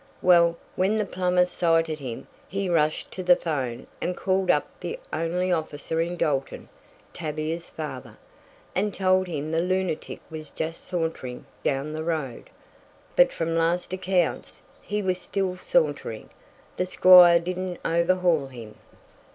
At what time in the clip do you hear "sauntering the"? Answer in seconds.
15.55-16.87